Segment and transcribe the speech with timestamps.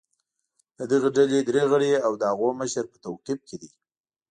[0.77, 3.69] د دې ډلې درې غړي او د هغو مشر په توقیف کې دي